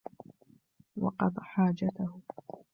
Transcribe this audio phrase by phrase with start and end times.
[0.97, 2.19] وَقَضَى حَاجَتَهُ